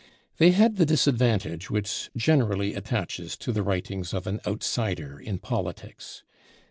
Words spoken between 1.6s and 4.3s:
which generally attaches to the writings of